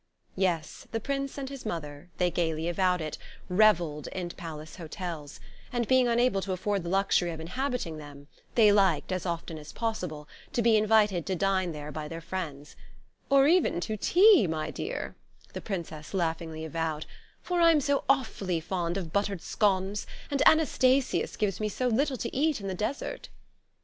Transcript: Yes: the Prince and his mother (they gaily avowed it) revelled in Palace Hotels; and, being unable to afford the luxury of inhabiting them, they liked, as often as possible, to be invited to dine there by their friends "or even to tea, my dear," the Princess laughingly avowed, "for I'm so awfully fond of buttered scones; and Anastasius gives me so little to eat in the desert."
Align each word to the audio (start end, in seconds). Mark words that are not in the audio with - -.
Yes: 0.35 0.87
the 0.91 0.99
Prince 0.99 1.37
and 1.37 1.47
his 1.47 1.63
mother 1.63 2.09
(they 2.17 2.31
gaily 2.31 2.67
avowed 2.67 3.01
it) 3.01 3.19
revelled 3.49 4.07
in 4.07 4.29
Palace 4.29 4.77
Hotels; 4.77 5.39
and, 5.71 5.87
being 5.87 6.07
unable 6.07 6.41
to 6.41 6.53
afford 6.53 6.81
the 6.81 6.89
luxury 6.89 7.29
of 7.29 7.39
inhabiting 7.39 7.97
them, 7.99 8.25
they 8.55 8.71
liked, 8.71 9.11
as 9.11 9.27
often 9.27 9.59
as 9.59 9.71
possible, 9.71 10.27
to 10.53 10.63
be 10.63 10.75
invited 10.75 11.27
to 11.27 11.35
dine 11.35 11.71
there 11.71 11.91
by 11.91 12.07
their 12.07 12.19
friends 12.19 12.75
"or 13.29 13.45
even 13.47 13.79
to 13.81 13.95
tea, 13.95 14.47
my 14.47 14.71
dear," 14.71 15.13
the 15.53 15.61
Princess 15.61 16.15
laughingly 16.15 16.65
avowed, 16.65 17.05
"for 17.43 17.61
I'm 17.61 17.79
so 17.79 18.03
awfully 18.09 18.59
fond 18.59 18.97
of 18.97 19.13
buttered 19.13 19.43
scones; 19.43 20.07
and 20.31 20.41
Anastasius 20.47 21.35
gives 21.37 21.59
me 21.59 21.69
so 21.69 21.87
little 21.87 22.17
to 22.17 22.35
eat 22.35 22.59
in 22.59 22.65
the 22.67 22.73
desert." 22.73 23.29